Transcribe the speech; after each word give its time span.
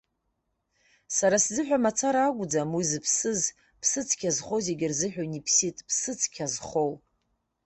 Сара 1.15 1.37
сзыҳәан 1.43 1.81
мацара 1.85 2.21
акәӡам 2.25 2.71
уи 2.75 2.85
зыԥсыз, 2.91 3.41
ԥсыцқьа 3.81 4.29
зхоу 4.35 4.59
зегьы 4.65 4.87
рзыҳәан 4.91 5.31
иԥсит, 5.39 5.77
ԥсыцкьа 5.87 6.45
зхоу! 6.53 6.91